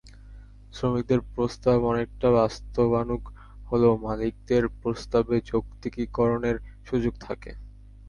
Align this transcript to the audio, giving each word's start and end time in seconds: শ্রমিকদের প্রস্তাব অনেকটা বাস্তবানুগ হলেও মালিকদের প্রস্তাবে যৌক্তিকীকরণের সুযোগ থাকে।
শ্রমিকদের 0.73 1.19
প্রস্তাব 1.29 1.77
অনেকটা 1.83 2.27
বাস্তবানুগ 2.37 3.21
হলেও 3.69 3.93
মালিকদের 4.03 4.63
প্রস্তাবে 4.81 5.35
যৌক্তিকীকরণের 5.49 6.57
সুযোগ 6.87 7.13
থাকে। 7.19 7.51